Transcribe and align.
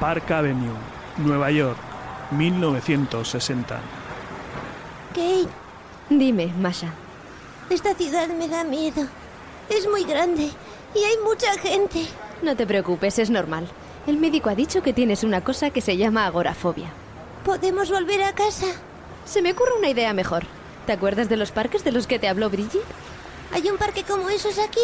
Park 0.00 0.30
Avenue, 0.30 0.74
Nueva 1.18 1.50
York, 1.50 1.78
1960. 2.32 3.80
Kate, 5.14 5.48
Dime, 6.10 6.52
Masha. 6.58 6.92
esta 7.70 7.94
ciudad 7.94 8.28
me 8.28 8.48
da 8.48 8.64
miedo. 8.64 9.06
Es 9.68 9.88
muy 9.88 10.04
grande 10.04 10.50
y 10.94 10.98
hay 10.98 11.16
mucha 11.24 11.52
gente. 11.58 12.06
No 12.42 12.54
te 12.56 12.66
preocupes, 12.66 13.18
es 13.18 13.30
normal. 13.30 13.66
El 14.06 14.18
médico 14.18 14.50
ha 14.50 14.54
dicho 14.54 14.82
que 14.82 14.92
tienes 14.92 15.24
una 15.24 15.42
cosa 15.42 15.70
que 15.70 15.80
se 15.80 15.96
llama 15.96 16.26
agorafobia. 16.26 16.90
¿Podemos 17.44 17.90
volver 17.90 18.22
a 18.22 18.32
casa? 18.34 18.66
Se 19.24 19.42
me 19.42 19.52
ocurre 19.52 19.72
una 19.78 19.88
idea 19.88 20.12
mejor. 20.12 20.44
¿Te 20.86 20.92
acuerdas 20.92 21.28
de 21.28 21.36
los 21.36 21.50
parques 21.50 21.82
de 21.82 21.90
los 21.90 22.06
que 22.06 22.18
te 22.20 22.28
habló 22.28 22.48
Brigitte? 22.50 22.84
¿Hay 23.52 23.68
un 23.68 23.76
parque 23.78 24.04
como 24.04 24.28
esos 24.28 24.58
aquí? 24.58 24.78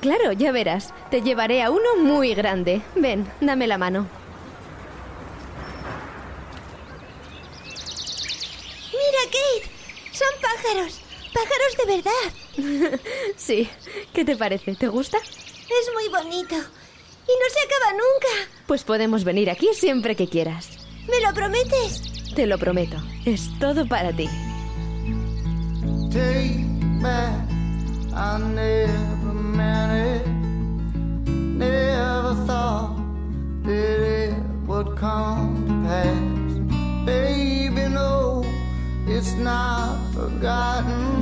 Claro, 0.00 0.30
ya 0.32 0.52
verás. 0.52 0.92
Te 1.10 1.22
llevaré 1.22 1.62
a 1.62 1.70
uno 1.70 1.96
muy 2.00 2.34
grande. 2.34 2.82
Ven, 2.94 3.26
dame 3.40 3.66
la 3.66 3.78
mano. 3.78 4.06
Pájaros. 10.62 11.00
Pájaros 11.32 11.76
de 11.78 11.96
verdad. 11.96 13.00
Sí. 13.36 13.68
¿Qué 14.12 14.24
te 14.24 14.36
parece? 14.36 14.74
¿Te 14.74 14.88
gusta? 14.88 15.18
Es 15.18 15.90
muy 15.94 16.08
bonito. 16.10 16.54
Y 16.54 17.32
no 17.40 17.46
se 17.50 17.60
acaba 17.66 17.92
nunca. 17.92 18.50
Pues 18.66 18.84
podemos 18.84 19.24
venir 19.24 19.50
aquí 19.50 19.68
siempre 19.74 20.16
que 20.16 20.28
quieras. 20.28 20.68
¿Me 21.08 21.20
lo 21.26 21.32
prometes? 21.34 22.02
Te 22.34 22.46
lo 22.46 22.58
prometo. 22.58 22.96
Es 23.24 23.48
todo 23.58 23.86
para 23.86 24.12
ti. 24.12 24.28
take 26.12 26.66
back. 27.00 27.32
I 28.14 28.38
never 28.38 29.32
meant 29.32 29.92
it. 30.22 30.26
Never 31.26 32.34
thought 32.46 32.96
that 33.64 34.00
it 34.00 34.34
would 34.66 34.94
come 34.96 35.64
to 35.66 35.88
pass. 35.88 37.06
Baby, 37.06 37.88
no, 37.88 38.44
it's 39.08 39.32
not 39.32 39.81
forgotten. 40.32 41.21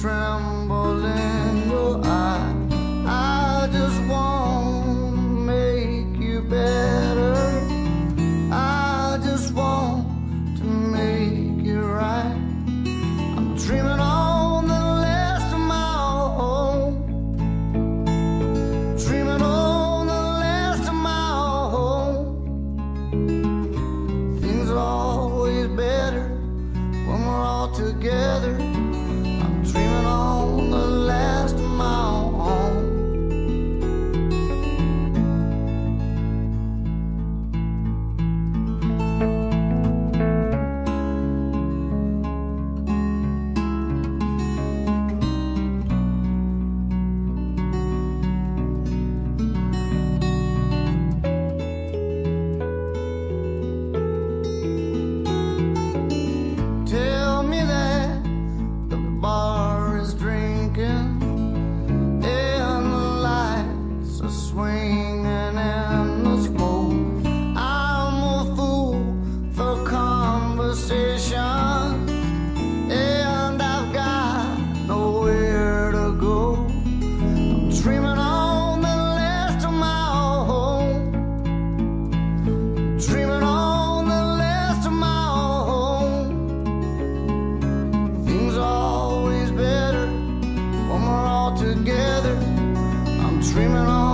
Tremble 0.00 1.04
in 1.04 1.70
your 1.70 2.00
eye. 2.04 2.45
Dreaming 93.56 93.88
on 93.88 94.05